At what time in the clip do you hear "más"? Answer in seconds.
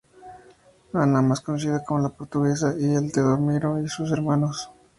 1.21-1.41